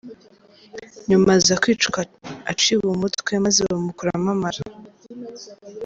Nyuma 1.09 1.29
aza 1.37 1.53
kwicwa 1.61 1.99
aciwe 2.51 2.85
umutwe, 2.95 3.31
maze 3.45 3.59
bamukuramo 3.67 4.29
amara. 4.35 4.61